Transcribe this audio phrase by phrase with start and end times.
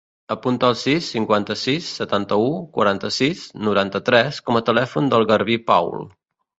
[0.35, 6.09] Apunta el sis, cinquanta-sis, setanta-u, quaranta-sis, noranta-tres com a telèfon del Garbí Paul.